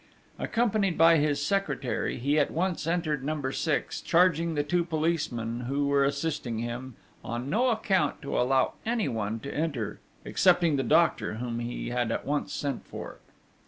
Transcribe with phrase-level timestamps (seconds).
[0.39, 5.85] Accompanied by his secretary, he at once entered Number 6, charging the two policemen, who
[5.85, 11.59] were assisting him, on no account to allow anyone to enter, excepting the doctor, whom
[11.59, 13.19] he had at once sent for.